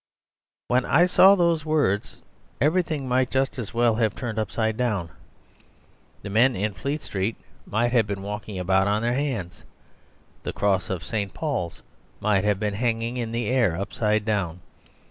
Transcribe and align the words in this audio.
When 0.67 0.83
I 0.83 1.05
saw 1.05 1.35
those 1.35 1.63
words 1.63 2.15
everything 2.59 3.07
might 3.07 3.29
just 3.29 3.59
as 3.59 3.71
well 3.71 3.93
have 3.97 4.15
turned 4.15 4.39
upside 4.39 4.75
down. 4.75 5.11
The 6.23 6.29
men 6.31 6.55
in 6.55 6.73
Fleet 6.73 7.01
Street 7.03 7.35
might 7.67 7.91
have 7.91 8.07
been 8.07 8.23
walking 8.23 8.57
about 8.57 8.87
on 8.87 9.03
their 9.03 9.13
hands. 9.13 9.63
The 10.41 10.53
cross 10.53 10.89
of 10.89 11.03
St. 11.05 11.35
Paul's 11.35 11.83
might 12.19 12.43
have 12.43 12.59
been 12.59 12.73
hanging 12.73 13.17
in 13.17 13.31
the 13.31 13.45
air 13.45 13.75
upside 13.79 14.25
down. 14.25 14.61